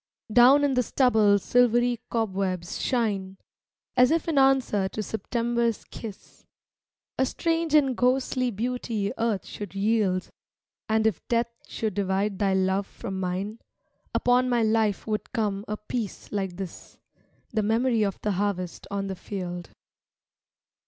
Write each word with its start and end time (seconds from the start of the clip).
Down 0.33 0.63
in 0.63 0.73
the 0.73 0.81
stubble 0.81 1.37
silvery 1.37 1.99
cobwebs 2.09 2.81
shine 2.81 3.37
As 3.95 4.09
if 4.09 4.27
in 4.27 4.39
answer 4.39 4.89
to 4.89 5.03
September's 5.03 5.83
kiss 5.91 6.43
A 7.19 7.25
strange 7.27 7.75
and 7.75 7.95
ghostly 7.95 8.49
beauty 8.49 9.11
Earth 9.19 9.45
should 9.45 9.75
yield; 9.75 10.31
And 10.89 11.05
if 11.05 11.21
Death 11.27 11.51
should 11.67 11.93
divide 11.93 12.39
thy 12.39 12.55
love 12.55 12.87
from 12.87 13.19
mine 13.19 13.59
Upon 14.15 14.49
my 14.49 14.63
life 14.63 15.05
would 15.05 15.33
come 15.33 15.65
a 15.67 15.77
peace 15.77 16.31
like 16.31 16.55
this— 16.57 16.97
The 17.53 17.61
memory 17.61 18.01
of 18.01 18.19
the 18.23 18.31
harvest 18.31 18.87
on 18.89 19.05
the 19.05 19.15
field. 19.15 19.69